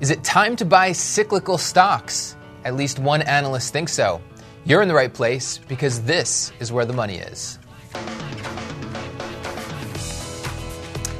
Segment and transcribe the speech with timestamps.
[0.00, 2.36] Is it time to buy cyclical stocks?
[2.64, 4.20] At least one analyst thinks so.
[4.64, 7.58] You're in the right place because this is where the money is.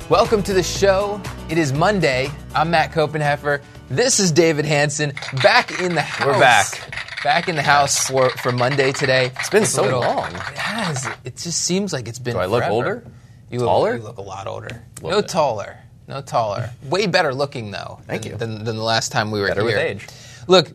[0.08, 1.21] Welcome to the show.
[1.48, 2.30] It is Monday.
[2.54, 3.62] I'm Matt Koppenheffer.
[3.88, 5.13] This is David Hanson.
[5.43, 6.27] Back in the house.
[6.27, 7.23] We're back.
[7.25, 9.31] Back in the house for, for Monday today.
[9.39, 10.27] It's been a so little- long.
[10.35, 11.09] It has.
[11.25, 12.73] It just seems like it's been Do I look forever.
[12.75, 13.04] older?
[13.51, 13.97] You look, Taller?
[13.97, 14.83] You look a lot older.
[15.03, 15.31] Little No bit.
[15.31, 15.79] taller.
[16.09, 16.70] No taller.
[16.84, 18.00] Way better looking though.
[18.06, 18.38] Thank than, you.
[18.38, 19.77] Than, than the last time we were Better here.
[19.77, 20.06] with age.
[20.48, 20.73] Look,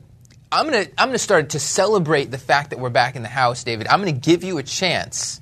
[0.52, 3.64] I'm gonna I'm gonna start to celebrate the fact that we're back in the house,
[3.64, 3.88] David.
[3.88, 5.42] I'm gonna give you a chance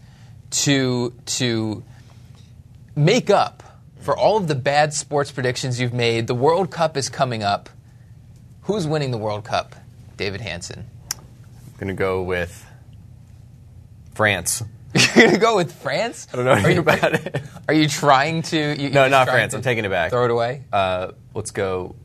[0.52, 1.84] to to
[2.96, 3.64] make up
[4.00, 6.28] for all of the bad sports predictions you've made.
[6.28, 7.70] The World Cup is coming up.
[8.64, 9.76] Who's winning the World Cup?
[10.16, 10.86] David Hanson.
[11.12, 12.66] I'm going to go with
[14.14, 14.64] France.
[15.16, 16.28] You're gonna go with France?
[16.32, 17.42] I don't know Are anything you, about it.
[17.68, 18.82] are you trying to?
[18.82, 19.54] You, No, not France.
[19.54, 20.12] I'm taking it back.
[20.12, 20.64] Throw it away.
[20.72, 21.96] Uh, let's go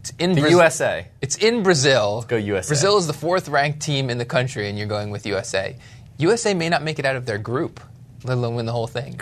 [0.00, 1.06] It's in the Braz- USA.
[1.20, 2.24] It's in Brazil.
[2.28, 2.68] go USA.
[2.68, 5.76] Brazil is the fourth ranked team in the country, and you're going with USA.
[6.18, 7.80] USA may not make it out of their group,
[8.24, 9.18] let alone win the whole thing.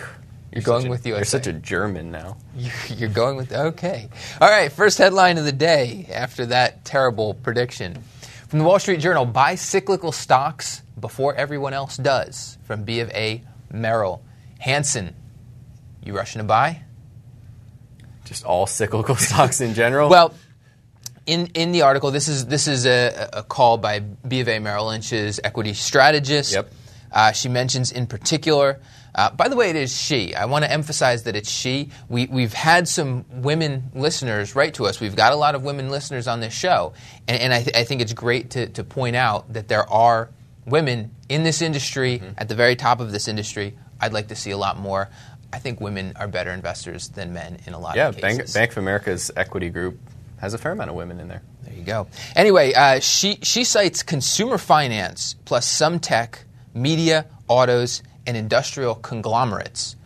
[0.52, 1.18] You're going Such a- with USA.
[1.18, 2.36] You're such a German now.
[2.88, 4.08] You're going with okay.
[4.40, 8.02] All right, first headline of the day after that terrible prediction.
[8.50, 12.58] From the Wall Street Journal, buy cyclical stocks before everyone else does.
[12.64, 14.24] From B of A Merrill.
[14.58, 15.14] Hanson,
[16.04, 16.82] you rushing to buy?
[18.24, 20.10] Just all cyclical stocks in general.
[20.10, 20.34] Well,
[21.26, 24.58] in, in the article, this is this is a, a call by B of A
[24.58, 26.52] Merrill Lynch's equity strategist.
[26.52, 26.72] Yep.
[27.12, 28.80] Uh, she mentions in particular.
[29.14, 30.34] Uh, by the way, it is she.
[30.34, 31.90] I want to emphasize that it's she.
[32.08, 35.00] We, we've had some women listeners write to us.
[35.00, 36.92] We've got a lot of women listeners on this show,
[37.28, 40.30] and, and I, th- I think it's great to, to point out that there are
[40.66, 42.32] women in this industry Mm-hmm.
[42.38, 43.76] at the very top of this industry.
[44.00, 45.08] I'd like to see a lot more.
[45.52, 48.38] I think women are better investors than men in a lot yeah, of cases.
[48.38, 49.98] Bank, Bank of America's equity group
[50.38, 51.42] has a fair amount of women in there.
[51.64, 52.06] There you go.
[52.36, 59.96] Anyway, uh, she she cites consumer finance plus some tech, media, autos, and industrial conglomerates.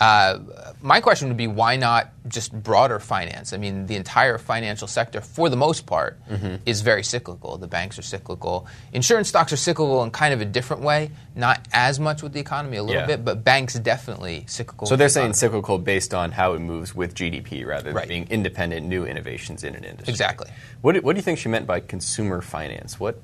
[0.00, 0.38] Uh,
[0.80, 3.52] my question would be why not just broader finance?
[3.52, 6.56] I mean, the entire financial sector, for the most part, Mm-hmm.
[6.66, 7.56] is very cyclical.
[7.56, 8.66] The banks are cyclical.
[8.92, 12.40] Insurance stocks are cyclical in kind of a different way, not as much with the
[12.40, 13.06] economy, a little Yeah.
[13.06, 14.86] bit, but banks definitely cyclical.
[14.86, 15.38] So they're the saying economy.
[15.38, 18.08] cyclical based on how it moves with GDP rather than Right.
[18.08, 20.10] being independent new innovations in an industry.
[20.10, 20.50] Exactly.
[20.80, 22.98] What do, what do you think she meant by consumer finance?
[22.98, 23.20] What,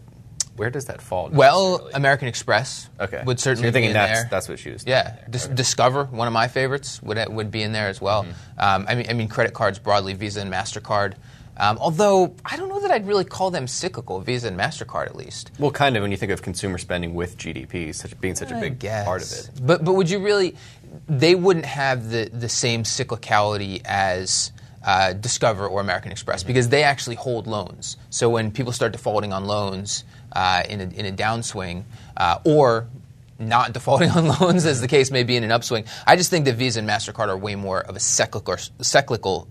[0.59, 1.29] where does that fall?
[1.33, 1.89] Well.
[1.95, 3.23] American Express okay.
[3.25, 4.29] would So certainly you're thinking be in that's there.
[4.31, 4.85] that's what she was.
[4.87, 5.17] Yeah.
[5.31, 5.55] Dis- Okay.
[5.55, 8.25] Discover, one of my favorites, would would be in there as well.
[8.25, 8.61] Mm-hmm.
[8.61, 11.15] Um, I mean, I mean, credit cards broadly, Visa and Mastercard.
[11.57, 15.17] Um, although I don't know that I'd really call them cyclical, Visa and Mastercard at
[15.17, 15.51] least.
[15.59, 18.57] Well, kind of when you think of consumer spending with GDP such, being such a
[18.57, 19.05] I big guess.
[19.05, 19.51] part of it.
[19.67, 20.55] But but would you really?
[21.09, 24.53] They wouldn't have the the same cyclicality as.
[24.89, 26.47] Uh, Discover or American Express Mm-hmm.
[26.49, 27.99] because they actually hold loans.
[28.09, 31.83] So when people start defaulting on loans uh, in, a, in a downswing
[32.17, 32.87] uh, or
[33.39, 36.47] not defaulting on loans, as the case may be in an upswing, I just think
[36.47, 39.47] that Visa and Mastercard are way more of a cyclical, cyclical,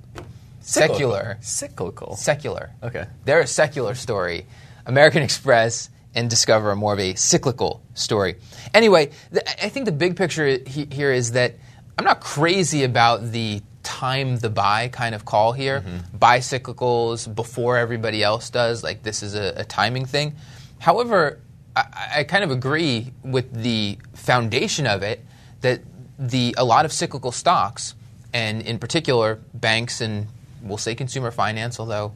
[0.61, 2.15] secular, Cyclical.
[2.15, 2.71] secular.
[2.81, 3.05] Okay.
[3.25, 4.45] They're a secular story.
[4.87, 8.35] American Express and Discover are more of a cyclical story.
[8.73, 11.53] Anyway, the, I think the big picture he, here is that
[11.97, 15.79] I'm not crazy about the time the buy kind of call here.
[15.79, 16.17] Mm-hmm.
[16.17, 20.35] Buy cyclicals before everybody else does, like this is a, a timing thing.
[20.79, 21.39] However,
[21.73, 25.23] I, I kind of agree with the foundation of it
[25.61, 25.79] that
[26.19, 27.95] the a lot of cyclical stocks,
[28.33, 30.27] and in particular banks and
[30.61, 32.11] we'll say consumer finance, although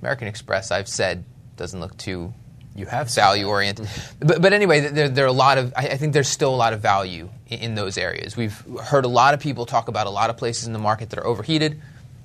[0.00, 1.24] American Express, I've said,
[1.56, 2.32] doesn't look too
[2.74, 3.88] You have value oriented.
[4.20, 6.56] But, but anyway, there, there are a lot of, I, I think there's still a
[6.56, 8.36] lot of value in, in those areas.
[8.36, 11.10] We've heard a lot of people talk about a lot of places in the market
[11.10, 11.80] that are overheated.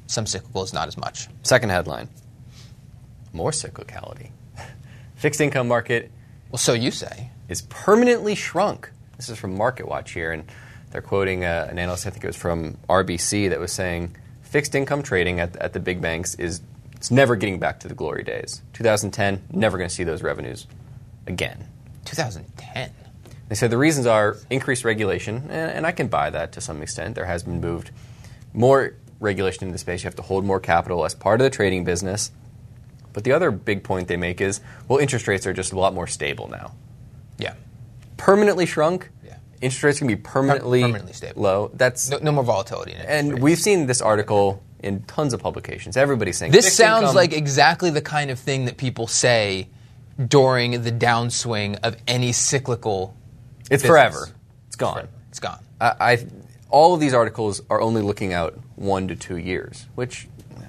[0.07, 1.27] Some cyclicals, not as much.
[1.43, 2.09] Second headline.
[3.33, 4.29] More cyclicality.
[5.15, 6.11] Fixed income market
[6.51, 7.31] Well, so you say.
[7.49, 8.91] is permanently shrunk.
[9.17, 10.43] This is from MarketWatch here, and
[10.91, 14.75] they're quoting uh, an analyst, I think it was from RBC, that was saying fixed
[14.75, 16.61] income trading at, at the big banks is
[17.05, 18.63] it's never getting back to the glory days.
[18.73, 20.65] 2010, never going to see those revenues
[21.27, 21.67] again.
[22.03, 22.89] 2010.
[23.47, 26.81] They said the reasons are increased regulation, and, and I can buy that to some
[26.81, 27.13] extent.
[27.13, 27.91] There has been moved
[28.55, 30.01] more regulation in the space.
[30.01, 32.31] You have to hold more capital as part of the trading business.
[33.13, 35.93] But the other big point they make is, well, interest rates are just a lot
[35.93, 36.73] more stable now.
[37.37, 37.53] Yeah.
[38.17, 39.11] Permanently shrunk.
[39.65, 41.41] Interest rates can be permanently, permanently stable.
[41.41, 41.71] low.
[41.73, 43.05] That's No, no more volatility in it.
[43.09, 45.97] and we've seen this article in tons of publications.
[45.97, 49.67] Everybody's saying This sounds income- like exactly the kind of thing that people say
[50.27, 53.15] during the downswing of any cyclical.
[53.61, 53.87] it's business.
[53.89, 54.29] forever.
[54.67, 55.07] It's gone.
[55.29, 55.59] It's gone.
[55.81, 56.25] I, I
[56.69, 60.27] all of these articles are only looking out one to two years, which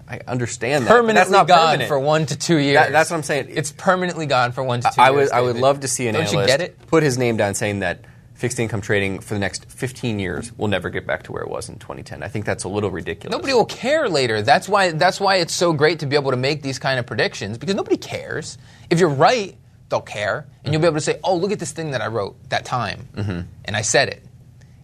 [0.08, 0.90] I understand that.
[0.90, 1.88] permanently that's not gone permanent.
[1.88, 2.76] for one to two years.
[2.76, 3.46] That- that's what I'm saying.
[3.50, 5.30] It's permanently gone for one to two I years.
[5.30, 6.86] would I would love to see an Don't analyst you get it?
[6.86, 8.00] put his name down saying that
[8.36, 11.48] fixed income trading for the next 15 years will never get back to where it
[11.48, 12.22] was in 2010.
[12.22, 13.32] I think that's a little ridiculous.
[13.36, 14.42] Nobody will care later.
[14.42, 14.92] That's why.
[14.92, 17.74] That's why it's so great to be able to make these kind of predictions because
[17.74, 18.58] nobody cares.
[18.90, 19.56] If you're right,
[19.88, 22.06] they'll care, and you'll be able to say, "Oh, look at this thing that I
[22.08, 23.40] wrote that time, Mm-hmm.
[23.64, 24.22] and I said it,"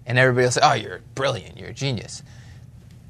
[0.06, 1.58] and everybody will say, "Oh, you're brilliant.
[1.58, 2.22] You're a genius."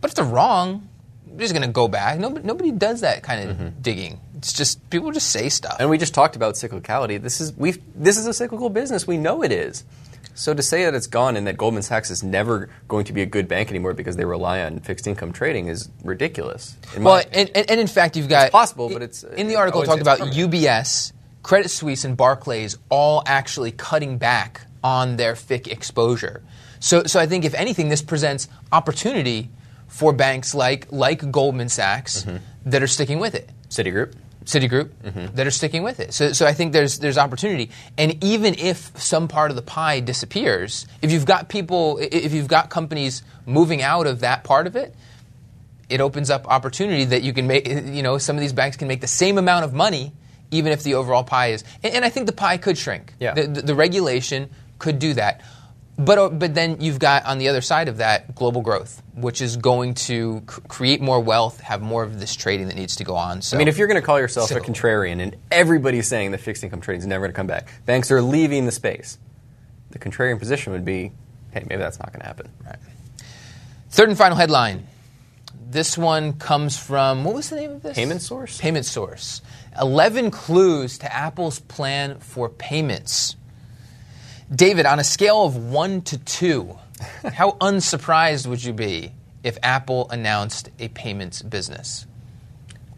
[0.00, 0.88] But if they're wrong,
[1.26, 2.18] they're just going to go back.
[2.18, 4.18] Nobody, nobody does that kind of digging.
[4.38, 5.74] It's just people just say stuff.
[5.74, 5.82] Mm-hmm.
[5.82, 7.22] And we just talked about cyclicality.
[7.22, 9.06] This is we this is a cyclical business.
[9.06, 9.84] We know it is.
[10.34, 13.22] So to say that it's gone and that Goldman Sachs is never going to be
[13.22, 16.76] a good bank anymore because they rely on fixed income trading is ridiculous.
[16.98, 19.86] Well, and, and, and in fact, you've got possible, but it's, in the article it
[19.86, 21.12] talked about it's UBS,
[21.42, 26.42] Credit Suisse, and Barclays all actually cutting back on their FIC exposure.
[26.80, 29.50] So, so I think if anything, this presents opportunity
[29.86, 32.70] for banks like like Goldman Sachs Mm-hmm.
[32.70, 33.50] that are sticking with it.
[33.68, 34.14] Citigroup.
[34.44, 35.36] Citigroup Mm-hmm.
[35.36, 36.12] that are sticking with it.
[36.12, 37.70] So, so I think there's there's opportunity.
[37.96, 42.48] And even if some part of the pie disappears, if you've got people, if you've
[42.48, 44.94] got companies moving out of that part of it,
[45.88, 47.68] it opens up opportunity that you can make.
[47.68, 50.12] You know, some of these banks can make the same amount of money,
[50.50, 51.64] even if the overall pie is.
[51.82, 53.14] And, and I think the pie could shrink.
[53.20, 53.34] Yeah.
[53.34, 55.42] The, the, the regulation could do that.
[55.98, 59.42] But, uh, but then you've got on the other side of that global growth, which
[59.42, 63.04] is going to c- create more wealth, have more of this trading that needs to
[63.04, 63.42] go on.
[63.42, 66.40] So I mean, if you're going to call yourself a contrarian and everybody's saying that
[66.40, 69.18] fixed income trading is never going to come back, banks are leaving the space.
[69.90, 71.12] The contrarian position would be,
[71.50, 72.48] hey, maybe that's not going to happen.
[72.64, 72.76] Right.
[73.90, 74.86] Third and final headline.
[75.68, 77.94] This one comes from what was the name of this?
[77.96, 78.58] Payment Source?
[78.58, 79.42] Payment Source.
[79.78, 83.36] Eleven clues to Apple's plan for payments.
[84.54, 86.78] David, on a scale of one to two,
[87.34, 89.12] how unsurprised would you be
[89.42, 92.06] if Apple announced a payments business?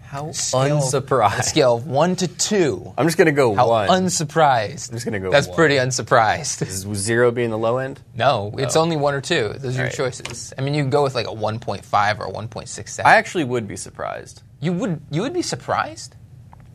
[0.02, 1.34] How Scale- unsurprised.
[1.34, 3.88] On a scale of one to two, I'm just going to go how one.
[3.88, 4.90] unsurprised?
[4.90, 5.56] I'm just gonna go That's one.
[5.56, 6.62] pretty unsurprised.
[6.62, 8.00] Is zero being the low end?
[8.14, 8.80] No, it's Oh.
[8.82, 9.54] only one or two.
[9.58, 9.92] Those are your Right.
[9.92, 10.52] choices.
[10.56, 13.04] I mean, you can go with like a 1.5 or a 1.67.
[13.06, 14.42] I actually would be surprised.
[14.60, 16.14] you would you would be surprised.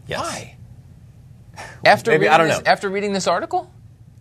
[0.05, 0.19] Yes.
[0.19, 0.57] Why?
[1.85, 2.63] After Maybe, reading I don't this, know.
[2.65, 3.71] after reading this article,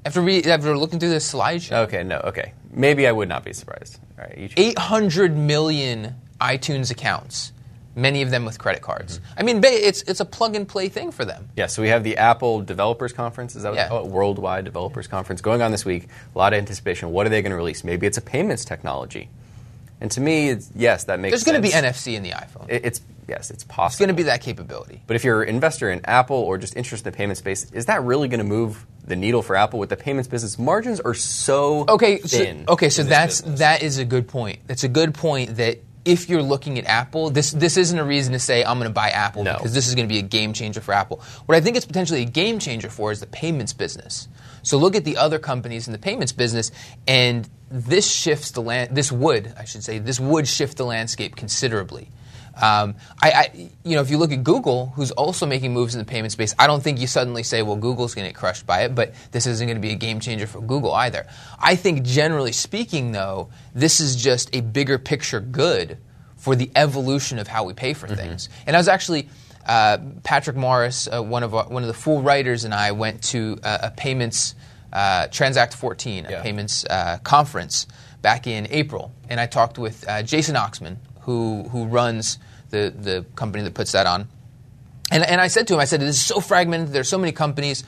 [0.09, 2.53] after re- after looking through this slideshow, Okay, no, okay.
[2.73, 3.99] Maybe I would not be surprised.
[4.19, 7.53] All right, each 800 million iTunes accounts,
[7.97, 9.19] many of them with credit cards.
[9.19, 9.39] Mm-hmm.
[9.39, 11.49] I mean, ba- it's it's a plug and play thing for them.
[11.57, 13.57] Yeah, so we have the Apple Developers Conference.
[13.57, 13.85] Is that what Yeah.
[13.85, 14.11] they call it?
[14.11, 16.09] Worldwide Developers Conference going on this week.
[16.35, 17.11] A lot of anticipation.
[17.13, 17.83] What are they going to release?
[17.85, 19.29] Maybe it's a payments technology.
[20.01, 21.71] And to me, it's, yes, that makes There's going to be.
[21.75, 22.67] NFC in the iPhone.
[22.69, 23.87] It- It's yes, it's possible.
[23.87, 25.03] it's going to be that capability.
[25.07, 27.87] But if you're an investor in Apple or just interested in the payment space, is
[27.87, 30.59] that really going to move the needle for Apple with the payments business?
[30.59, 32.65] Margins are so Okay, so, thin.
[32.69, 33.59] okay, so that's business.
[33.61, 34.61] that is a good point.
[34.67, 35.79] That's a good point that
[36.09, 38.95] if you're looking at Apple, this this isn't a reason to say I'm going to
[38.95, 39.55] buy Apple No.
[39.55, 41.21] because this is going to be a game changer for Apple.
[41.47, 44.27] What I think it's potentially a game changer for is the payments business.
[44.63, 46.71] So look at the other companies in the payments business,
[47.07, 48.97] and this shifts the land.
[48.97, 52.09] This would, I should say, this would shift the landscape considerably.
[52.61, 55.99] Um, I, I, you know, if you look at Google, who's also making moves in
[56.01, 58.67] the payment space, I don't think you suddenly say, "Well, Google's going to get crushed
[58.67, 61.27] by it," but this isn't going to be a game changer for Google either.
[61.59, 65.99] I think, generally speaking, though, this is just a bigger picture good
[66.37, 68.49] for the evolution of how we pay for things.
[68.67, 69.29] And I was actually.
[69.67, 73.23] Uh, Patrick Morris, uh, one of our, one of the Fool writers, and I went
[73.25, 74.55] to a, a payments
[74.95, 76.43] uh, Transact 14, a Yeah.
[76.43, 77.87] payments uh, conference
[78.23, 80.97] back in April, and I talked with uh, Jason Oxman,
[81.29, 82.39] who who runs
[82.71, 84.29] the the company that puts that on.
[85.11, 87.33] And, and I said to him, I said, this is so fragmented, there's so many
[87.33, 87.83] companies,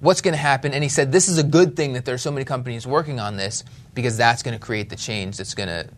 [0.00, 0.72] what's going to happen?
[0.72, 3.36] And he said, this is a good thing that there's so many companies working on
[3.36, 5.88] this because that's going to create the change that's going to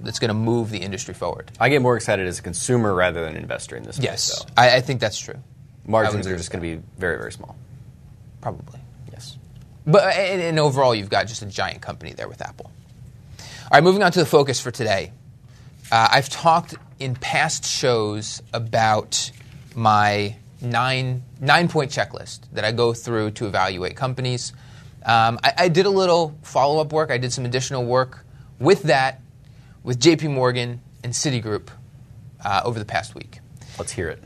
[0.00, 1.50] that's going to move the industry forward.
[1.58, 3.98] I get more excited as a consumer rather than an investor in this.
[3.98, 4.52] Yes, though.
[4.58, 5.38] I, I think that's true.
[5.86, 7.56] Margins are just going to be very very small.
[8.42, 8.80] Probably.
[9.10, 9.38] Yes.
[9.86, 12.70] But and, and overall, you've got just a giant company there with Apple.
[13.38, 15.12] All right, moving on to the focus for today.
[15.90, 19.30] Uh, I've talked in past shows about
[19.74, 24.52] my nine nine point checklist that I go through to evaluate companies.
[25.04, 27.10] Um, I, I did a little follow up work.
[27.10, 28.24] I did some additional work
[28.58, 29.20] with that,
[29.84, 30.28] with J.P.
[30.28, 31.68] Morgan and Citigroup
[32.44, 33.38] uh, over the past week.
[33.78, 34.22] Let's hear it.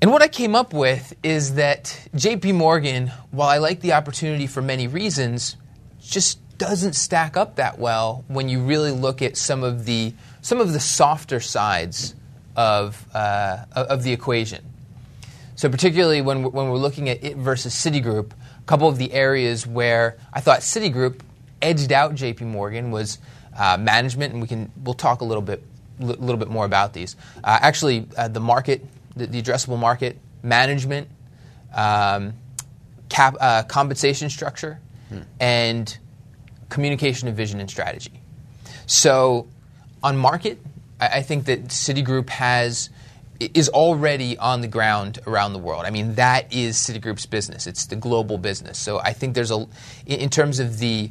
[0.00, 4.46] And what I came up with is that JP Morgan, while I like the opportunity
[4.46, 5.56] for many reasons,
[6.00, 10.12] just doesn't stack up that well when you really look at some of the
[10.44, 12.14] some of the softer sides
[12.54, 14.62] of uh, of the equation.
[15.56, 19.12] So particularly when we're, when we're looking at it versus Citigroup, a couple of the
[19.12, 21.20] areas where I thought Citigroup
[21.62, 23.18] edged out JP Morgan was
[23.56, 25.62] uh, management, and we can we'll talk a little bit
[25.98, 27.16] a little bit more about these.
[27.42, 28.84] Uh, actually, uh, the market,
[29.16, 31.08] the, the, addressable market, management,
[31.72, 32.34] um,
[33.08, 35.20] cap, uh, compensation structure, hmm.
[35.40, 35.96] and
[36.68, 38.20] communication of vision and strategy.
[38.86, 39.48] So,
[40.04, 40.60] on market,
[41.00, 42.90] I, I think that Citigroup has
[43.40, 45.84] is already on the ground around the world.
[45.84, 47.66] I mean, that is Citigroup's business.
[47.66, 48.78] It's the global business.
[48.78, 49.66] So I think there's a,
[50.06, 51.10] in terms of the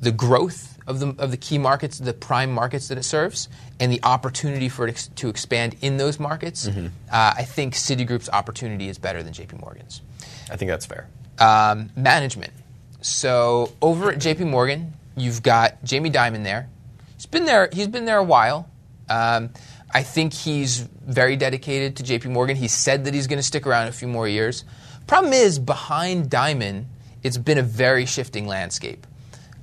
[0.00, 3.92] the growth of the of the key markets, the prime markets that it serves, and
[3.92, 6.68] the opportunity for it ex- to expand in those markets.
[6.68, 6.86] Mm-hmm.
[7.12, 9.58] Uh, I think Citigroup's opportunity is better than J.P.
[9.58, 10.00] Morgan's.
[10.50, 11.08] I think that's fair.
[11.38, 12.52] Um, management.
[13.02, 14.44] So over at J.P.
[14.44, 16.68] Morgan, you've got Jamie Dimon there.
[17.20, 17.68] He's been there.
[17.70, 18.66] He's been there a while.
[19.10, 19.50] Um,
[19.92, 22.56] I think he's very dedicated to JP Morgan.
[22.56, 24.64] He said that he's going to stick around a few more years.
[25.06, 26.86] Problem is, behind Dimon,
[27.22, 29.06] it's been a very shifting landscape.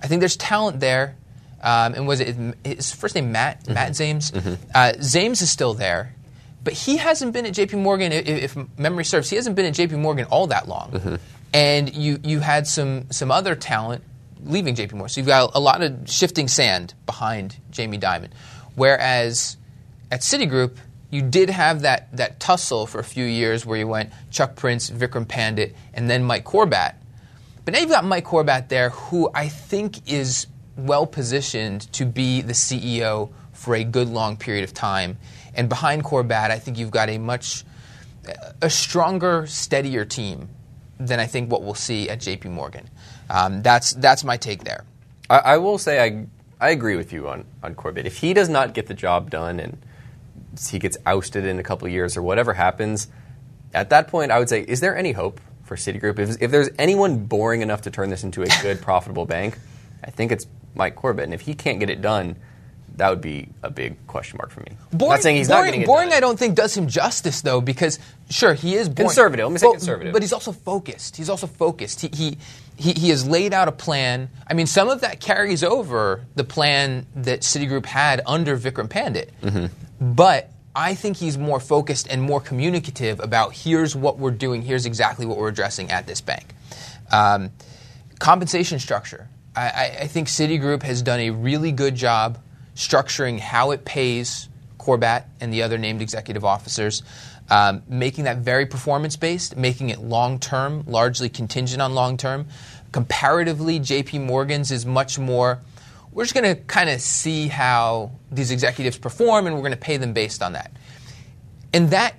[0.04, 1.16] I think there's talent there.
[1.64, 3.74] Um, and was it his first name Matt mm-hmm.
[3.74, 4.32] Matt Zames?
[4.32, 4.54] Mm-hmm.
[4.76, 6.14] Uh, Zames is still there,
[6.64, 7.78] but he hasn't been at J.P.
[7.78, 8.12] Morgan.
[8.12, 9.96] If, if, memory serves, he hasn't been at J.P.
[9.96, 10.92] Morgan all that long.
[10.92, 11.16] Mm-hmm.
[11.56, 14.04] And you you had some some other talent
[14.48, 14.96] leaving J.P.
[14.96, 18.30] Morgan, so you've got a lot of shifting sand behind Jamie Dimon.
[18.76, 19.58] Whereas
[20.12, 20.78] at Citigroup,
[21.10, 24.90] you did have that, that tussle for a few years where you went Chuck Prince,
[24.90, 26.96] Vikram Pandit, and then Mike Corbat.
[27.64, 32.42] But now you've got Mike Corbat there, who I think is well positioned to be
[32.42, 35.18] the CEO for a good long period of time.
[35.54, 37.64] And behind Corbat, I think you've got a much
[38.62, 40.50] a stronger, steadier team
[41.00, 42.50] than I think what we'll see at J.P.
[42.50, 42.90] Morgan.
[43.30, 44.86] Um, that's that's my take there.
[45.30, 46.28] I, I, will say I
[46.66, 48.06] I agree with you on on Corbat.
[48.06, 49.78] If he does not get the job done and
[50.70, 53.08] he gets ousted in a couple years or whatever happens,
[53.74, 56.20] at that point, I would say, is there any hope for Citigroup?
[56.20, 59.58] If, if there's anyone boring enough to turn this into a good, profitable bank,
[60.04, 61.24] I think it's Mike Corbat.
[61.24, 62.38] And if he can't get it done,
[62.98, 64.72] that would be a big question mark for me.
[64.92, 66.10] Boring, I'm not saying he's boring, not getting it boring.
[66.10, 66.18] Done.
[66.18, 68.00] I don't think does him justice though, because
[68.30, 69.10] sure he is boring.
[69.10, 69.46] conservative.
[69.46, 71.16] Let me say but, conservative, but he's also focused.
[71.16, 72.02] He's also focused.
[72.02, 72.38] He, he
[72.76, 74.30] he he has laid out a plan.
[74.48, 79.32] I mean, some of that carries over the plan that Citigroup had under Vikram Pandit,
[79.42, 79.68] mm-hmm.
[80.14, 84.86] but I think he's more focused and more communicative about here's what we're doing, here's
[84.86, 86.46] exactly what we're addressing at this bank.
[87.12, 87.52] Um,
[88.20, 89.28] compensation structure.
[89.56, 92.38] I, I, think Citigroup has done a really good job
[92.78, 97.04] structuring how it pays Corbat and the other named executive officers,
[97.50, 102.48] um, making that very performance based, making it long term, largely contingent on long term.
[102.94, 105.60] Comparatively, JP Morgan's is much more
[106.18, 109.78] we're just going to kind of see how these executives perform and we're going to
[109.78, 110.72] pay them based on that.
[111.72, 112.16] And that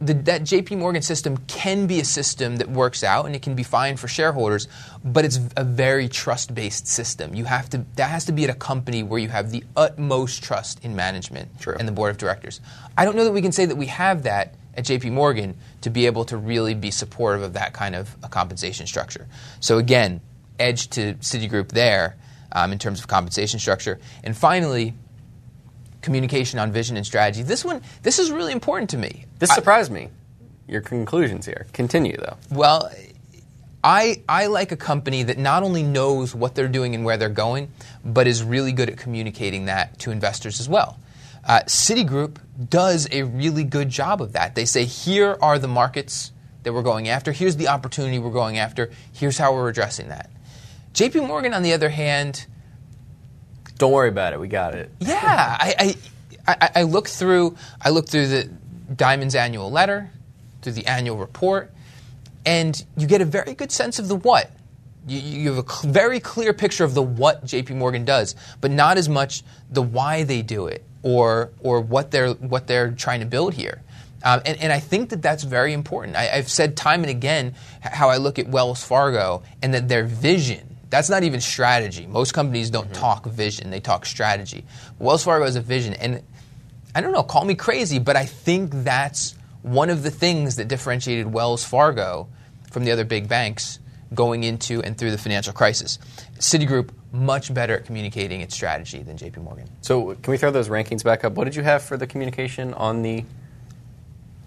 [0.00, 3.54] the, that JP Morgan system can be a system that works out and it can
[3.54, 4.66] be fine for shareholders,
[5.04, 7.34] but it's a very trust based system.
[7.34, 10.42] You have to that has to be at a company where you have the utmost
[10.42, 11.76] trust in management True.
[11.78, 12.60] and the board of directors.
[12.96, 15.90] I don't know that we can say that we have that at JP Morgan to
[15.90, 19.26] be able to really be supportive of that kind of a compensation structure.
[19.60, 20.22] So again,
[20.58, 22.16] edge to Citigroup there
[22.52, 23.98] um, in terms of compensation structure.
[24.24, 24.94] And finally,
[26.02, 27.42] communication on vision and strategy.
[27.42, 29.26] This one, this is really important to me.
[29.38, 30.08] This surprised I, me.
[30.66, 31.66] Your conclusions here.
[31.72, 32.36] Continue though.
[32.50, 32.90] Well,
[33.82, 37.28] I, I like a company that not only knows what they're doing and where they're
[37.28, 37.72] going,
[38.04, 40.98] but is really good at communicating that to investors as well.
[41.44, 42.36] Uh, Citigroup
[42.68, 44.54] does a really good job of that.
[44.54, 48.58] They say, here are the markets that we're going after, here's the opportunity we're going
[48.58, 50.30] after, here's how we're addressing that.
[50.92, 52.46] JP Morgan, on the other hand,
[53.80, 54.38] don't worry about it.
[54.38, 54.90] We got it.
[55.00, 55.96] Yeah, I,
[56.46, 58.44] I, I, look through I look through the
[58.94, 60.10] Dimon's annual letter,
[60.60, 61.72] through the annual report,
[62.44, 64.50] and you get a very good sense of the what.
[65.08, 68.70] You, you have a cl- very clear picture of the what JP Morgan does, but
[68.70, 73.20] not as much the why they do it or or what they're what they're trying
[73.20, 73.82] to build here.
[74.22, 76.14] Um, and, and, I think that that's very important.
[76.14, 80.04] I, have said time and again how I look at Wells Fargo and that their
[80.04, 82.06] vision that's not even strategy.
[82.06, 83.00] Most companies don't mm-hmm.
[83.00, 84.64] talk vision, they talk strategy.
[84.98, 85.94] Wells Fargo has a vision.
[85.94, 86.22] And
[86.94, 90.68] I don't know, call me crazy, but I think that's one of the things that
[90.68, 92.28] differentiated Wells Fargo
[92.70, 93.78] from the other big banks
[94.12, 95.98] going into and through the financial crisis.
[96.38, 99.68] Citigroup, much better at communicating its strategy than JP Morgan.
[99.82, 101.34] So, can we throw those rankings back up?
[101.34, 103.24] What did you have for the communication on the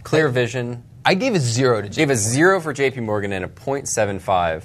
[0.04, 0.84] clear vision?
[1.06, 1.96] I gave a zero to JP.
[1.96, 4.64] Gave a zero for JP Morgan and a 0.75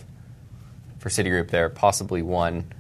[0.99, 2.73] for Citigroup there, possibly one.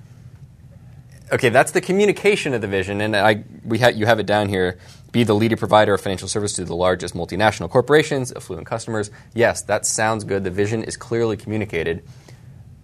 [1.30, 4.48] Okay, that's the communication of the vision, and I, we ha- you have it down
[4.48, 4.78] here.
[5.12, 9.10] Be the leading provider of financial service to the largest multinational corporations, affluent customers.
[9.34, 10.44] Yes, that sounds good.
[10.44, 12.02] The vision is clearly communicated.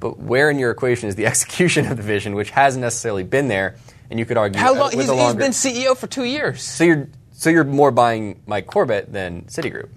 [0.00, 3.48] But where in your equation is the execution of the vision, which hasn't necessarily been
[3.48, 3.76] there?
[4.10, 4.84] and you could argue How uh, long?
[4.90, 5.38] with He's, a he's longer.
[5.40, 6.62] been CEO for two years.
[6.62, 9.88] so you're so you're more buying Mike Corbat than Citigroup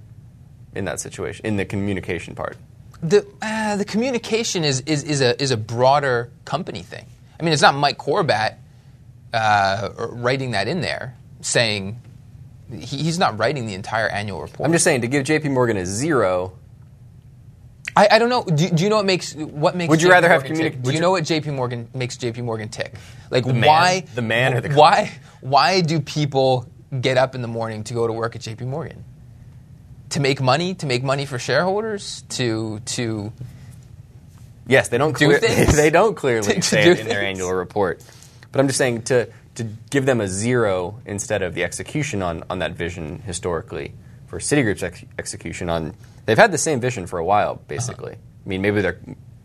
[0.73, 2.55] in that situation in the communication part.
[3.01, 7.05] The uh, the communication is, is, is a is a broader company thing.
[7.39, 8.55] I mean, it's not Mike Corbat
[9.33, 11.99] uh, writing that in there, saying
[12.71, 14.65] he, he's not writing the entire annual report.
[14.67, 15.49] I'm just saying to give J.P.
[15.49, 16.53] Morgan a zero.
[17.95, 18.43] I, I don't know.
[18.43, 19.89] Do, do you know what makes what makes?
[19.89, 20.81] Would you JP rather have Morgan communi- tick?
[20.81, 21.51] Do you you- know what J.P.
[21.51, 22.41] Morgan makes J.P.
[22.41, 22.93] Morgan tick?
[23.31, 23.61] Like man?
[23.61, 25.11] why The man or the why
[25.41, 26.67] why do people
[27.01, 28.65] get up in the morning to go to work at J.P.
[28.65, 29.03] Morgan?
[30.11, 33.33] To make money, to make money for shareholders, to to
[34.67, 35.75] Yes, they don't Do clear, things?
[35.75, 38.03] they don't clearly To- say it in their annual report.
[38.51, 42.43] But I'm just saying to to give them a zero instead of the execution on,
[42.49, 43.93] on that vision historically
[44.27, 45.95] for Citigroup's ex- execution on
[46.25, 48.13] they've had the same vision for a while basically.
[48.13, 48.45] Uh-huh.
[48.45, 48.99] I mean maybe they're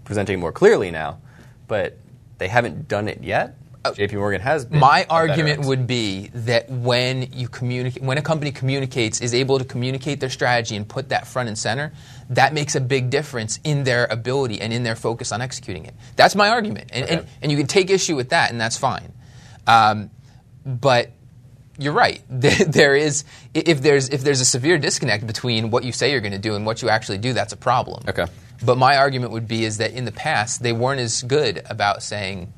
[0.04, 1.19] presenting more clearly now,
[1.66, 1.97] but
[2.38, 3.57] they haven't done it yet.
[3.84, 8.52] JP Morgan has been My argument would be that when you communicate, when a company
[8.52, 11.92] communicates, is able to communicate their strategy and put that front and center,
[12.30, 15.94] that makes a big difference in their ability and in their focus on executing it.
[16.16, 17.28] That's my argument, and, and, Okay.
[17.42, 19.12] and you can take issue with that, and that's fine.
[19.66, 20.10] Um,
[20.64, 21.10] but
[21.78, 22.22] you're right.
[22.28, 23.24] There is
[23.54, 26.54] if there's if there's a severe disconnect between what you say you're going to do
[26.54, 28.04] and what you actually do, that's a problem.
[28.08, 28.26] Okay.
[28.64, 32.02] But my argument would be is that in the past they weren't as good about
[32.02, 32.52] saying,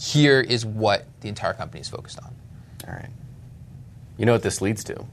[0.00, 2.34] here is what the entire company is focused on.
[2.88, 3.10] All right.
[4.16, 5.04] You know what this leads to?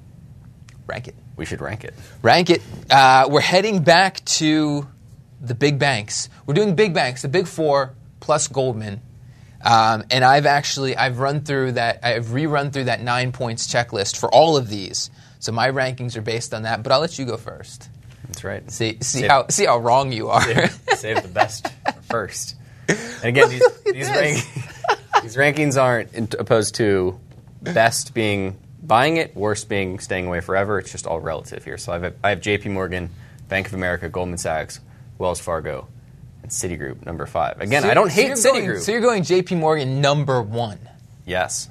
[0.87, 1.15] Rank it.
[1.35, 1.93] We should rank it.
[2.21, 2.61] Rank it.
[2.89, 4.87] Uh, we're heading back to
[5.41, 6.29] the big banks.
[6.45, 9.01] We're doing big banks, the big four plus Goldman.
[9.63, 14.17] Um, and I've actually I've run through that I've rerun through that nine points checklist
[14.17, 15.09] for all of these.
[15.39, 16.83] So my rankings are based on that.
[16.83, 17.89] But I'll let you go first.
[18.27, 18.69] That's right.
[18.71, 20.41] See see Save- how see how wrong you are.
[20.41, 22.55] save, save the best for first.
[22.87, 24.37] And again, these, these, rank,
[25.21, 27.19] these rankings aren't opposed to
[27.61, 30.79] best being buying it, worst being staying away forever.
[30.79, 31.77] It's just all relative here.
[31.77, 32.69] So I've, I have J.P.
[32.69, 33.09] Morgan,
[33.49, 34.79] Bank of America, Goldman Sachs,
[35.17, 35.87] Wells Fargo,
[36.43, 37.59] and Citigroup number five.
[37.59, 38.67] Again, I don't hate you're Citigroup.
[38.67, 39.55] going- so you're going J.P.
[39.55, 40.79] Morgan number one.
[41.25, 41.69] yes.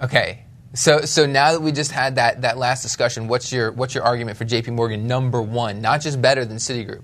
[0.00, 0.40] Okay.
[0.74, 4.04] So so now that we just had that, that last discussion, what's your what's your
[4.04, 5.82] argument for JP Morgan number one?
[5.82, 7.02] Not just better than Citigroup,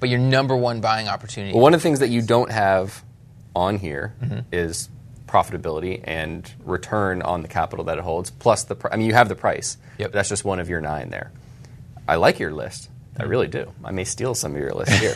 [0.00, 1.52] but your number one buying opportunity.
[1.52, 3.04] Well, one of the things that you don't have
[3.54, 4.14] on here
[4.52, 5.36] is Mm-hmm.
[5.36, 8.30] profitability and return on the capital that it holds.
[8.32, 9.76] Plus the, pr- I mean, you have the price.
[9.98, 10.10] Yep.
[10.10, 11.30] That's just one of your nine there.
[12.08, 12.90] I like your list.
[13.16, 13.70] I really do.
[13.84, 15.14] I may steal some of your list here.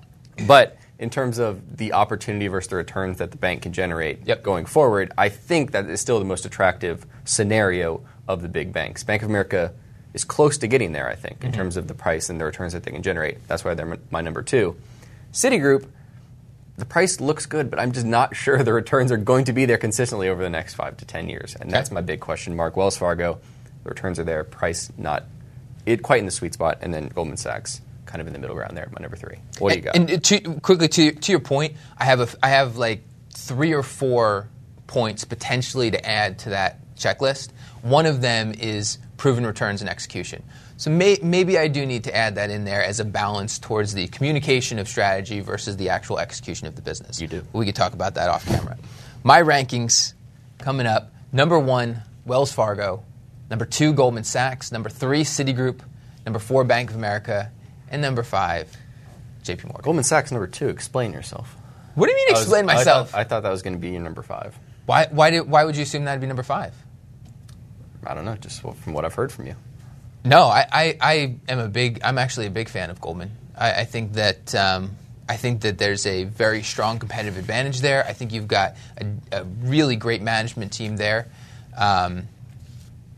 [0.46, 4.42] but in terms of the opportunity versus the returns that the bank can generate Yep.
[4.44, 9.02] going forward, I think that is still the most attractive scenario of the big banks.
[9.02, 9.72] Bank of America
[10.16, 11.46] is close to getting there, I think, Mm-hmm.
[11.46, 13.46] in terms of the price and the returns that they can generate.
[13.46, 14.74] That's why they're my number two.
[15.32, 15.86] Citigroup,
[16.78, 19.66] the price looks good, but I'm just not sure the returns are going to be
[19.66, 22.76] there consistently over the next five to ten years, and that's my big question mark.
[22.76, 23.38] Wells Fargo,
[23.84, 25.24] the returns are there, price not
[25.84, 28.56] it quite in the sweet spot, and then Goldman Sachs kind of in the middle
[28.56, 29.36] ground there, my number three.
[29.58, 29.96] What do you got?
[29.96, 33.02] And, and to, quickly to to your point, I have a, I have like
[33.34, 34.48] three or four
[34.86, 37.50] points potentially to add to that checklist.
[37.82, 40.42] One of them is proven returns and execution.
[40.76, 43.94] So may, maybe I do need to add that in there as a balance towards
[43.94, 47.20] the communication of strategy versus the actual execution of the business.
[47.20, 47.42] You do.
[47.52, 48.76] We could talk about that off camera.
[49.22, 50.12] My rankings
[50.58, 53.04] coming up: number one, Wells Fargo;
[53.50, 55.80] number two, Goldman Sachs; number three, Citigroup;
[56.26, 57.50] number four, Bank of America;
[57.90, 58.70] and number five,
[59.42, 59.64] J.P.
[59.68, 59.82] Morgan.
[59.82, 60.68] Goldman Sachs number two.
[60.68, 61.56] Explain yourself.
[61.94, 63.10] What do you mean I was- explain I myself?
[63.12, 64.58] thought, I thought that was going to be your number five.
[64.84, 66.74] why, why, do, why would you assume that would be number five?
[68.08, 69.56] I don't know, just from what I've heard from you.
[70.24, 72.00] No, I, I, I am a big.
[72.02, 73.30] I'm actually a big fan of Goldman.
[73.56, 74.96] I, I think that um,
[75.28, 78.04] I think that there's a very strong competitive advantage there.
[78.04, 79.06] I think you've got a,
[79.40, 81.28] a really great management team there.
[81.76, 82.28] Um,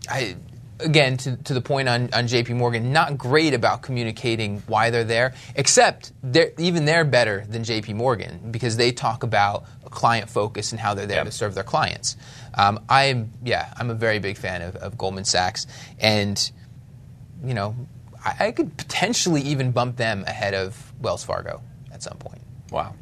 [0.08, 0.36] I
[0.80, 5.04] again to, to the point on, on JP Morgan, not great about communicating why they're
[5.04, 10.72] there, except they're even they're better than JP Morgan because they talk about client focus
[10.72, 11.26] and how they're there Yep.
[11.26, 12.16] to serve their clients.
[12.54, 15.66] Um, I'm yeah, I'm a very big fan of, of Goldman Sachs,
[15.98, 16.50] and
[17.44, 17.74] you know,
[18.24, 21.62] I, I could potentially even bump them ahead of Wells Fargo
[21.92, 22.40] at some point.
[22.70, 22.94] Wow.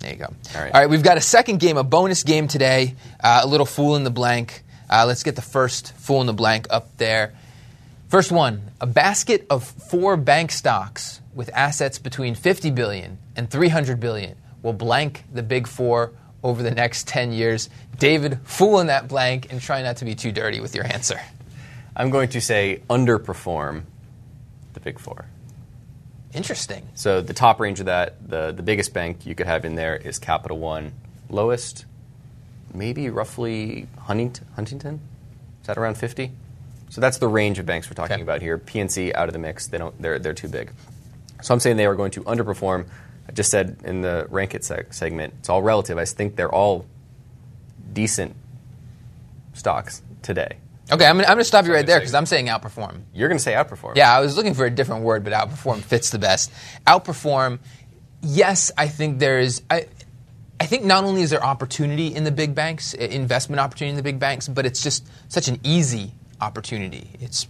[0.00, 0.26] There you go.
[0.54, 0.74] All right.
[0.74, 3.96] All right, we've got a second game, a bonus game today, uh, a little fool
[3.96, 4.62] in the blank.
[4.94, 7.34] Uh, let's get the first fool in the blank up there.
[8.06, 13.98] First one, a basket of four bank stocks with assets between 50 billion and 300
[13.98, 16.12] billion will blank the big four
[16.44, 17.68] over the next 10 years.
[17.98, 21.20] David, fool in that blank and try not to be too dirty with your answer.
[21.96, 23.82] I'm going to say underperform
[24.74, 25.26] the big four.
[26.32, 26.86] Interesting.
[26.94, 29.96] So the top range of that, the, the biggest bank you could have in there
[29.96, 30.92] is Capital One.
[31.28, 31.84] Lowest,
[32.74, 34.46] maybe roughly Huntington.
[34.54, 35.00] Huntington?
[35.60, 36.32] Is that around 50?
[36.90, 38.22] So that's the range of banks we're talking Okay.
[38.22, 38.58] about here.
[38.58, 39.66] PNC out of the mix.
[39.66, 40.00] They don't.
[40.00, 40.70] They're they're too big.
[41.42, 42.86] So I'm saying they are going to underperform.
[43.28, 45.96] I just said in the rank it seg- segment, it's all relative.
[45.98, 46.84] I think they're all
[47.92, 48.36] decent
[49.54, 50.56] stocks today.
[50.92, 53.02] Okay, I'm I'm gonna stop you right there because I'm saying outperform.
[53.14, 53.96] You're going to say outperform.
[53.96, 56.52] Yeah, I was looking for a different word, but outperform fits the best.
[56.86, 57.58] Outperform,
[58.20, 59.62] yes, I think there is.
[59.70, 59.86] I,
[60.64, 64.02] I think not only is there opportunity in the big banks, investment opportunity in the
[64.02, 67.10] big banks, but it's just such an easy opportunity.
[67.20, 67.46] It's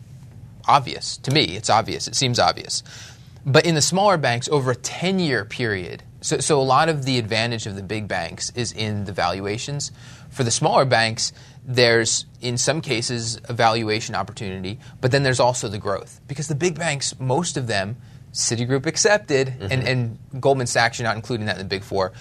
[0.67, 1.45] obvious to me.
[1.57, 2.09] It's obvious.
[2.09, 2.83] It seems obvious.
[3.47, 7.05] But in the smaller banks, over a 10 year period, so, so a lot of
[7.05, 9.93] the advantage of the big banks is in the valuations.
[10.31, 11.33] For the smaller banks,
[11.65, 16.21] there's in some cases a valuation opportunity, but then there's also the growth.
[16.27, 17.97] Because the big banks, most of them,
[18.33, 19.87] Citigroup accepted, and, mm-hmm.
[19.87, 22.13] and Goldman Sachs, you're not including that in the big four,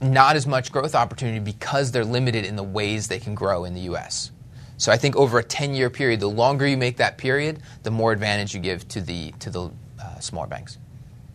[0.00, 3.74] not as much growth opportunity because they're limited in the ways they can grow in
[3.74, 4.30] the US.
[4.76, 7.90] So I think over a 10 year period, the longer you make that period, the
[7.90, 10.78] more advantage you give to the, to the uh, smaller banks.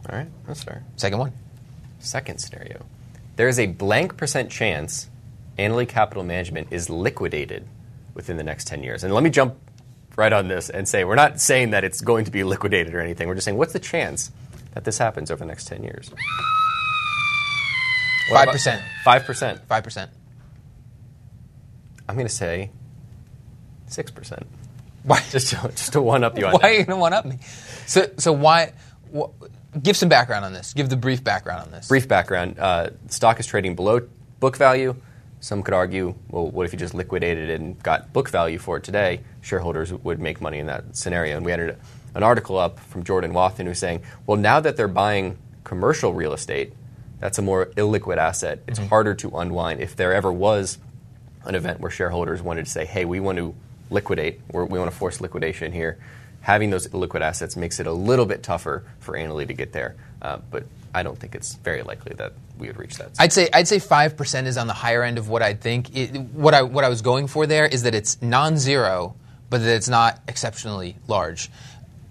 [0.10, 0.84] All right, that's fair.
[0.96, 1.34] Second one.
[2.00, 2.86] Second scenario.
[3.36, 5.10] There is a blank percent chance
[5.58, 7.68] Annaly Capital Management is liquidated
[8.14, 9.04] within the next 10 years.
[9.04, 9.56] And let me jump
[10.16, 13.00] right on this and say we're not saying that it's going to be liquidated or
[13.00, 13.28] anything.
[13.28, 14.32] We're just saying what's the chance
[14.74, 16.12] that this happens over the next 10 years?
[18.30, 18.82] What about- 5%.
[19.06, 19.60] 5%.
[19.68, 20.08] 5%.
[22.08, 22.72] I'm going to say
[23.90, 24.44] 6%.
[25.04, 27.14] Why, Just to, just to one up you on why are you going to one
[27.14, 27.38] up me?
[27.86, 28.72] So, so why?
[29.16, 29.28] Wh-
[29.82, 30.74] give some background on this.
[30.74, 31.88] Give the brief background on this.
[31.90, 34.08] Brief background uh, stock is trading below
[34.40, 34.96] book value.
[35.42, 38.78] Some could argue, well, what if you just liquidated it and got book value for
[38.78, 39.20] it today?
[39.42, 41.36] Shareholders would make money in that scenario.
[41.36, 41.78] And we had
[42.16, 46.32] an article up from Jordan Wathen who's saying, well, now that they're buying commercial real
[46.32, 46.72] estate,
[47.24, 48.60] that's a more illiquid asset.
[48.68, 49.80] It's harder to unwind.
[49.80, 50.78] If there ever was
[51.46, 53.56] an event where shareholders wanted to say, hey, we want to
[53.90, 56.00] liquidate, or we want to force liquidation here,
[56.42, 59.96] having those illiquid assets makes it a little bit tougher for Annaly to get there.
[60.22, 63.12] Uh, but I don't think it's very likely that we would reach that.
[63.18, 65.96] I'd say I'd say five percent is on the higher end of what I'd think.
[65.96, 69.16] It, what I what I was going for there is that it's non-zero,
[69.50, 71.50] but that it's not exceptionally large.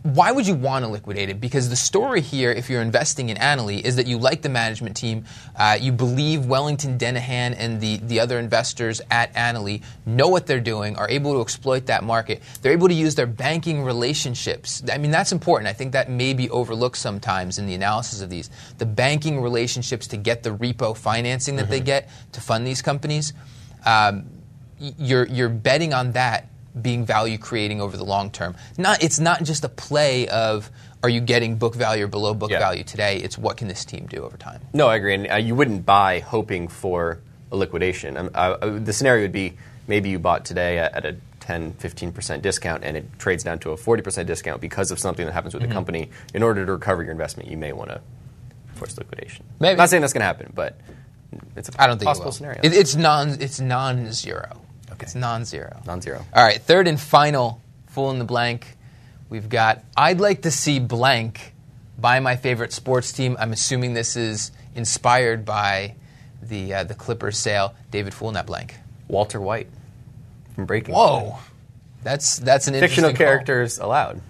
[0.02, 1.40] Why would you want to liquidate it?
[1.40, 4.96] Because the story here, if you're investing in Annaly, is that you like the management
[4.96, 10.48] team, uh, you believe Wellington Denahan and the, the other investors at Annaly know what
[10.48, 12.42] they're doing, are able to exploit that market.
[12.62, 14.82] They're able to use their banking relationships.
[14.92, 15.68] I mean, that's important.
[15.68, 18.50] I think that may be overlooked sometimes in the analysis of these.
[18.78, 23.34] The banking relationships to get the repo financing that they get to fund these companies.
[23.86, 24.28] Um,
[24.98, 26.48] you're, you're betting on that
[26.80, 28.54] being value creating over the long term.
[28.78, 30.70] Not, it's not just a play of
[31.02, 32.60] are you getting book value or below book Yeah.
[32.60, 33.16] value today.
[33.18, 34.60] It's what can this team do over time.
[34.72, 35.14] No, I agree.
[35.14, 37.18] And uh, you wouldn't buy hoping for
[37.50, 38.16] a liquidation.
[38.16, 39.54] Um, uh, uh, the scenario would be
[39.88, 43.70] maybe you bought today at, at a 10, 15% discount and it trades down to
[43.72, 45.70] a 40% discount because of something that happens with Mm-hmm.
[45.70, 46.10] the company.
[46.34, 48.00] In order to recover your investment, you may want to
[48.74, 49.44] force liquidation.
[49.60, 49.76] Maybe.
[49.76, 50.78] not saying that's going to happen, but
[51.56, 52.60] it's a I don't think possible it scenario.
[52.62, 53.40] It, it's non.
[53.40, 54.60] It's non-zero.
[55.02, 55.06] Okay.
[55.06, 55.80] It's non-zero.
[55.86, 56.24] Non-zero.
[56.34, 56.60] All right.
[56.60, 58.76] Third and final, Fool in the blank.
[59.28, 59.82] We've got.
[59.96, 61.52] I'd like to see blank
[61.98, 63.36] buy my favorite sports team.
[63.38, 65.94] I'm assuming this is inspired by
[66.42, 67.74] the uh, the Clippers sale.
[67.90, 68.74] David, in that blank.
[69.08, 69.68] Walter White
[70.54, 71.30] from Breaking Whoa.
[71.30, 71.38] Bad.
[72.02, 73.32] That's that's an Fictional interesting call.
[73.32, 74.20] characters allowed.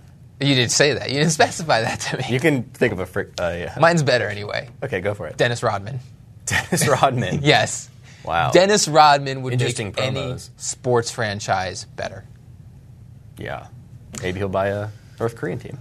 [0.41, 1.09] You didn't say that.
[1.09, 2.25] You didn't specify that to me.
[2.29, 3.07] You can think of a.
[3.07, 3.77] Frick, uh, yeah.
[3.81, 4.69] Mine's better anyway.
[4.83, 5.37] okay, go for it.
[5.37, 6.01] Dennis Rodman.
[6.47, 7.41] Dennis Rodman.
[7.43, 7.89] Yes.
[8.25, 8.51] Wow.
[8.53, 12.25] Dennis Rodman would make any sports franchise better.
[13.39, 13.67] Yeah.
[14.23, 15.79] Maybe he'll buy a North Korean team.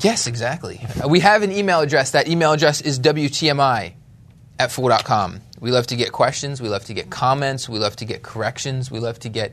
[0.00, 0.80] Yes, exactly.
[1.08, 2.12] We have an email address.
[2.12, 3.94] That email address is WTMI
[4.58, 5.40] at fool.com.
[5.60, 6.60] We love to get questions.
[6.60, 7.68] We love to get comments.
[7.68, 8.90] We love to get corrections.
[8.90, 9.52] We love to get.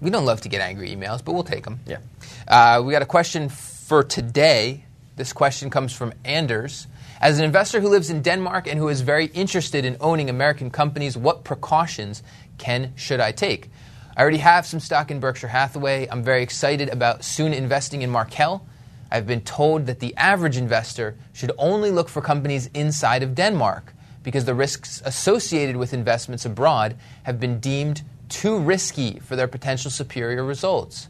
[0.00, 1.80] We don't love to get angry emails, but we'll take them.
[1.86, 1.98] Yeah.
[2.46, 4.84] Uh, we got a question for today.
[5.16, 6.86] This question comes from Anders.
[7.18, 10.70] As an investor who lives in Denmark and who is very interested in owning American
[10.70, 12.22] companies, what precautions
[12.58, 13.70] can should I take?
[14.14, 16.08] I already have some stock in Berkshire Hathaway.
[16.10, 18.66] I'm very excited about soon investing in Markel.
[19.10, 23.94] I've been told that the average investor should only look for companies inside of Denmark
[24.22, 29.90] because the risks associated with investments abroad have been deemed too risky for their potential
[29.90, 31.08] superior results.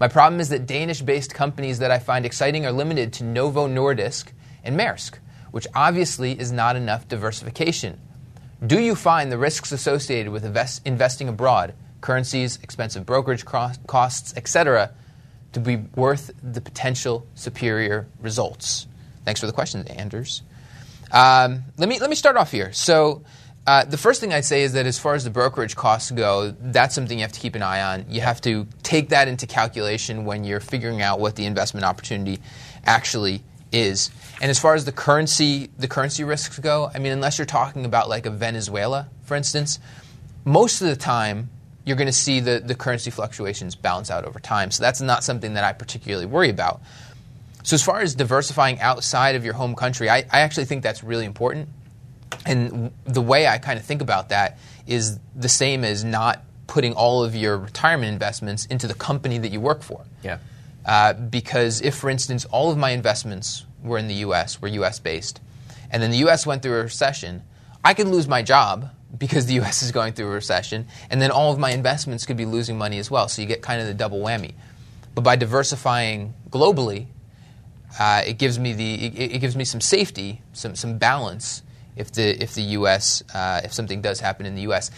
[0.00, 3.68] My problem is that Danish based companies that I find exciting are limited to Novo
[3.68, 4.32] Nordisk
[4.64, 5.18] and Maersk,
[5.54, 7.96] which obviously is not enough diversification.
[8.66, 14.34] Do you find the risks associated with invest- investing abroad, currencies, expensive brokerage cros- costs,
[14.36, 14.90] etc.,
[15.52, 18.88] to be worth the potential superior results?
[19.24, 20.42] Thanks for the question, Anders.
[21.12, 22.72] Um, let me let me start off here.
[22.72, 23.22] So,
[23.66, 26.54] Uh, the first thing I'd say is that as far as the brokerage costs go,
[26.60, 28.04] that's something you have to keep an eye on.
[28.10, 32.40] You have to take that into calculation when you're figuring out what the investment opportunity
[32.84, 33.42] actually
[33.74, 34.10] is.
[34.40, 37.84] And as far as the currency, the currency risks go, I mean, unless you're talking
[37.84, 39.78] about like a Venezuela, for instance,
[40.44, 41.50] most of the time
[41.84, 44.70] you're going to see the, the currency fluctuations balance out over time.
[44.70, 46.80] So that's not something that I particularly worry about.
[47.62, 51.02] So as far as diversifying outside of your home country, I, I actually think that's
[51.02, 51.68] really important.
[52.46, 56.94] And the way I kind of think about that is the same as not putting
[56.94, 60.04] all of your retirement investments into the company that you work for.
[60.22, 60.38] Yeah.
[60.84, 64.98] Uh, because if, for instance, all of my investments were in the U.S., were U.S.
[64.98, 65.40] based,
[65.90, 66.46] and then the U.S.
[66.46, 67.42] went through a recession,
[67.84, 69.82] I could lose my job because the U.S.
[69.82, 72.98] is going through a recession, and then all of my investments could be losing money
[72.98, 73.28] as well.
[73.28, 74.54] So you get kind of the double whammy.
[75.14, 77.06] But by diversifying globally,
[77.98, 81.62] uh, it gives me the it, it, gives me some safety, some some balance
[81.96, 83.22] if the if the U.S.
[83.32, 84.90] Uh, if something does happen in the U.S.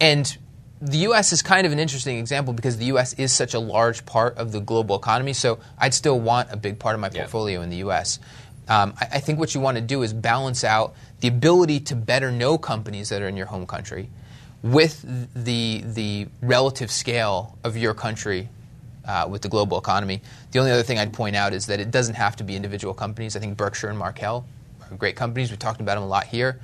[0.00, 0.36] and
[0.80, 1.32] the U.S.
[1.32, 3.14] is kind of an interesting example because the U.S.
[3.14, 5.32] is such a large part of the global economy.
[5.32, 7.64] So I'd still want a big part of my portfolio yeah.
[7.64, 8.18] in the U.S.
[8.68, 11.96] Um, I, I, think what you want to do is balance out the ability to
[11.96, 14.10] better know companies that are in your home country
[14.62, 18.48] with the the relative scale of your country
[19.06, 20.20] uh, with the global economy.
[20.50, 22.92] The only other thing I'd point out is that it doesn't have to be individual
[22.92, 23.36] companies.
[23.36, 24.44] I think Berkshire and Markel
[24.90, 25.50] are great companies.
[25.50, 26.60] We've talked about them a lot here,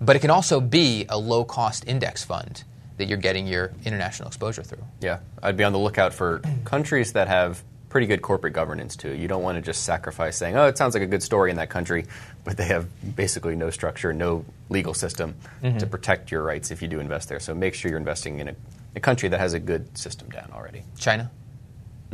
[0.00, 2.64] but it can also be a low cost index fund
[2.96, 4.84] that you're getting your international exposure through.
[5.00, 9.10] Yeah, I'd be on the lookout for countries that have pretty good corporate governance too.
[9.10, 11.56] You don't want to just sacrifice saying, "Oh, it sounds like a good story in
[11.56, 12.06] that country,"
[12.42, 15.78] but they have basically no structure, no legal system mm-hmm.
[15.78, 17.38] to protect your rights if you do invest there.
[17.38, 18.54] So make sure you're investing in a,
[18.96, 20.82] a country that has a good system down already.
[20.98, 21.30] China.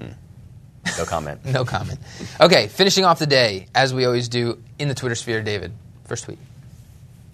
[0.01, 0.15] Mm.
[0.99, 1.45] No comment.
[1.53, 2.01] no comment.
[2.41, 5.43] Okay, finishing off the day as we always do in the Twitter sphere.
[5.43, 5.73] David,
[6.05, 6.39] first tweet.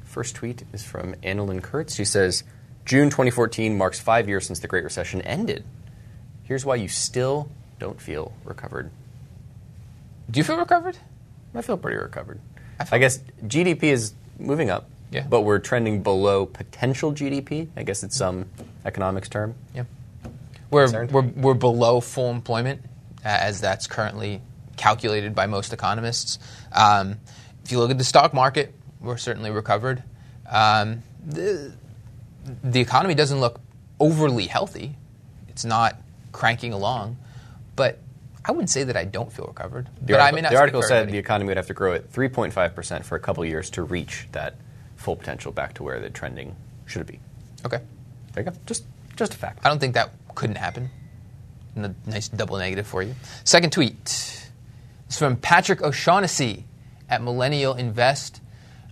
[0.05, 1.95] First tweet is from Annalyn Kurtz.
[1.95, 2.45] She says,
[2.85, 5.65] "June 2014 marks five years since the Great Recession ended.
[6.43, 8.91] Here's why you still don't feel recovered.
[10.31, 10.97] Do you feel recovered?
[11.55, 12.41] I feel pretty recovered.
[12.81, 15.27] I, I guess GDP is moving up, yeah.
[15.29, 17.69] but we're trending below potential GDP.
[17.77, 18.47] I guess it's some
[18.85, 19.55] economics term.
[19.75, 19.85] Yeah.
[20.71, 22.83] We're, we're, we're below full employment
[23.25, 24.41] uh, as that's currently
[24.77, 26.39] calculated by most economists.
[26.73, 27.19] Um,
[27.65, 30.03] if you look at the stock market, we're certainly recovered.
[30.51, 31.73] Um, the,
[32.63, 33.61] the economy doesn't look
[34.01, 34.97] overly healthy.
[35.49, 35.97] It's not
[36.33, 37.17] cranking along.
[37.77, 37.99] But
[38.45, 39.89] I wouldn't say that I don't feel recovered.
[40.01, 43.17] The but article, the article said the economy would have to grow at 3.5% for
[43.17, 44.57] a couple years to reach that
[44.97, 46.55] full potential back to where the trending
[46.87, 47.21] should be.
[47.65, 47.81] Okay.
[48.33, 48.57] There you go.
[48.67, 48.85] Just,
[49.17, 49.61] just a fact.
[49.65, 50.91] I don't think that couldn't happen.
[51.77, 53.15] A nice double negative for you.
[53.45, 53.95] Second tweet.
[55.07, 56.67] It's from Patrick O'Shaughnessy
[57.09, 58.41] at Millennial Invest.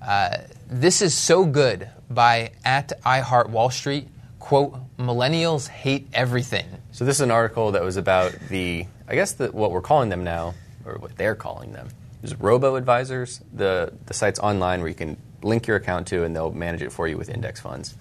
[0.00, 0.38] Uh,
[0.72, 4.08] this is so good by at iHeart Wall Street.
[4.38, 6.66] Quote, millennials hate everything.
[6.90, 10.08] So this is an article that was about the, I guess the, what we're calling
[10.08, 10.54] them now,
[10.84, 11.88] or what they're calling them,
[12.22, 13.40] is robo advisors.
[13.52, 16.90] The the sites online where you can link your account to, and they'll manage it
[16.90, 17.94] for you with index funds.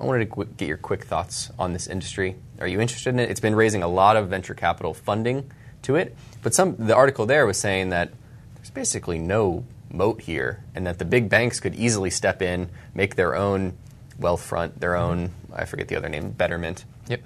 [0.00, 2.36] I wanted to get your quick thoughts on this industry.
[2.58, 3.30] Are you interested in it?
[3.30, 5.50] It's been raising a lot of venture capital funding
[5.82, 8.10] to it, but some the article there was saying that
[8.56, 13.16] there's basically no moat here, and that the big banks could easily step in, make
[13.16, 13.76] their own
[14.20, 17.22] Wealthfront, their own I forget the other name, Betterment, Yep.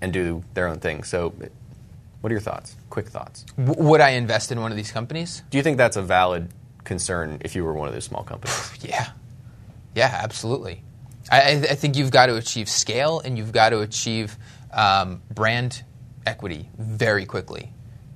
[0.00, 1.04] and do their own thing.
[1.04, 1.32] So,
[2.20, 2.76] what are your thoughts?
[2.90, 3.44] Quick thoughts.
[3.56, 5.42] W- would I invest in one of these companies?
[5.50, 6.50] Do you think that's a valid
[6.84, 8.72] concern if you were one of those small companies?
[8.82, 9.10] yeah.
[9.94, 10.82] Yeah, absolutely.
[11.30, 14.38] I, I, think you've got to achieve scale and you've got to achieve
[14.72, 15.82] um, brand
[16.24, 17.70] equity very quickly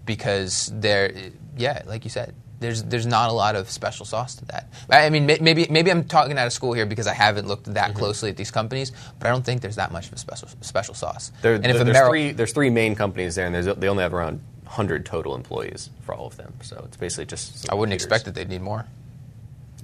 [0.07, 1.13] because there,
[1.57, 4.69] yeah, like you said, there's there's not a lot of special sauce to that.
[4.91, 7.91] I mean, maybe maybe I'm talking out of school here because I haven't looked that
[7.91, 7.99] mm-hmm.
[7.99, 10.95] closely at these companies, but I don't think there's that much of a special special
[10.95, 11.33] sauce.
[11.43, 14.15] There, and if there's, Ameri- three, there's three main companies there, and they only have
[14.15, 16.55] around 100 total employees for all of them.
[16.63, 17.71] So it's basically just.
[17.71, 18.87] I wouldn't expect that they'd need more.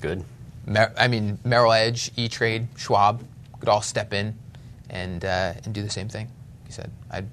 [0.01, 0.25] Good.
[0.67, 3.23] Mer- I mean, Merrill Edge, E Trade, Schwab
[3.61, 4.39] could all step in
[4.89, 6.29] and uh, and do the same thing.
[6.67, 7.31] He said, "I'm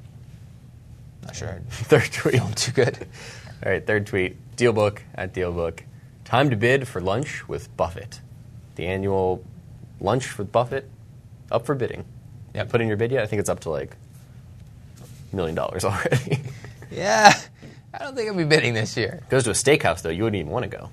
[1.23, 2.41] not sure." I'd Third tweet.
[2.55, 3.08] Too good.
[3.63, 4.38] All right, third tweet.
[4.55, 5.81] Dealbook at Dealbook.
[6.23, 8.21] Time to bid for lunch with Buffett.
[8.75, 9.43] The annual
[9.99, 10.89] lunch with Buffett
[11.51, 12.05] up for bidding.
[12.53, 13.23] Yeah, put in your bid yet?
[13.23, 13.95] I think it's up to like
[15.31, 16.39] a million dollars already.
[16.91, 17.33] yeah,
[17.93, 19.21] I don't think I'll be bidding this year.
[19.29, 20.09] Goes to a steakhouse though.
[20.09, 20.89] You wouldn't even want to go.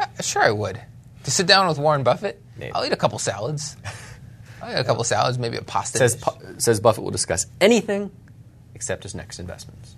[0.00, 0.80] Uh, sure, I would.
[1.24, 2.72] To sit down with Warren Buffett, Maybe.
[2.72, 3.76] I'll eat a couple salads.
[4.62, 5.98] I'll eat a couple salads, maybe a pasta.
[5.98, 6.24] Says, dish.
[6.58, 8.10] says Buffett will discuss anything
[8.74, 9.96] except his next investments.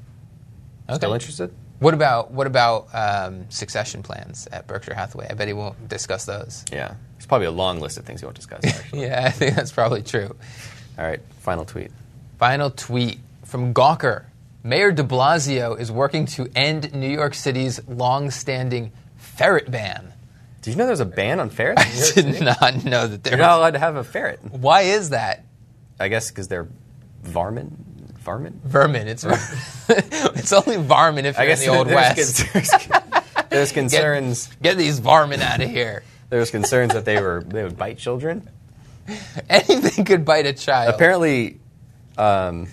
[0.89, 0.97] Okay.
[0.97, 1.55] Still interested?
[1.79, 5.27] What about what about um, succession plans at Berkshire Hathaway?
[5.29, 6.65] I bet he won't discuss those.
[6.73, 8.65] Yeah, there's probably a long list of things he won't discuss.
[8.67, 9.03] Actually.
[9.03, 10.35] Yeah, I think that's probably true.
[10.99, 11.91] All right, final tweet.
[12.39, 14.25] Final tweet from Gawker.
[14.65, 20.13] Mayor de Blasio is working to end New York City's long-standing ferret ban.
[20.63, 22.17] Did you know there's a ban on ferrets?
[22.17, 24.03] in New York I did not know that there You're not allowed to have a
[24.03, 24.41] ferret.
[24.51, 25.45] Why is that?
[26.01, 26.67] I guess because they're
[27.23, 27.73] varmint.
[28.27, 28.61] Varmint.
[28.65, 29.07] Vermin.
[29.07, 29.25] It's
[29.89, 32.53] it's only varmin if you're I guess in the old there's, west.
[32.53, 32.71] There's,
[33.51, 34.49] there's concerns.
[34.61, 36.03] Get these varmin out of here.
[36.29, 38.51] There's concerns that they were they would bite children.
[39.49, 40.93] Anything could bite a child.
[40.93, 41.61] Apparently,
[42.19, 42.67] um,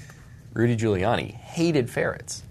[0.53, 2.41] Rudy Giuliani hated ferrets,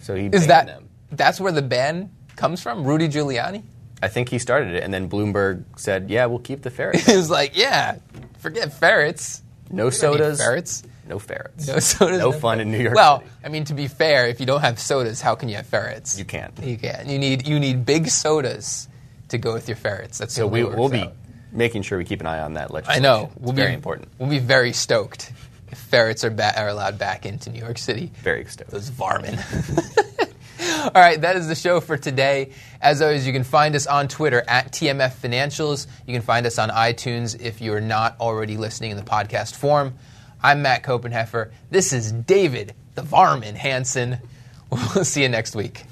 [0.00, 0.88] so he is banned that them.
[1.10, 2.84] that's where the ban comes from?
[2.84, 3.64] Rudy Giuliani.
[4.00, 7.04] I think he started it, and then Bloomberg said, "Yeah, we'll keep the ferrets.
[7.04, 7.96] He was like, "Yeah,
[8.38, 9.42] forget ferrets.
[9.70, 10.82] No We don't need sodas, ferrets.
[11.06, 12.18] No ferrets, No sodas.
[12.18, 13.30] no fun in New York Well, City.
[13.44, 16.18] I mean, to be fair, if you don't have sodas, how can you have ferrets?
[16.18, 16.52] You can't.
[16.62, 17.06] You can't.
[17.06, 18.88] You need you need big sodas
[19.28, 20.18] to go with your ferrets.
[20.18, 21.14] That's So we we'll be out.
[21.52, 23.02] making sure we keep an eye on that I legislation.
[23.02, 23.30] know.
[23.32, 24.08] It's We'll very be, important.
[24.18, 25.32] We'll be very stoked
[25.70, 28.10] if ferrets are, ba- are allowed back into New York City.
[28.22, 28.70] Very stoked.
[28.70, 29.38] Those varmin.
[30.84, 32.50] All right, that is the show for today.
[32.80, 35.86] As always, you can find us on Twitter at TMF Financials.
[36.06, 39.94] You can find us on iTunes if you're not already listening in the podcast form.
[40.44, 41.52] I'm Matt Koppenheffer.
[41.70, 44.18] This is David the Varmin Hanson.
[44.70, 45.84] We'll see you next week.